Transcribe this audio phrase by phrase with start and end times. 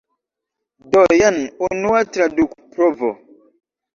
[0.91, 3.11] Do jen unua tradukprovo.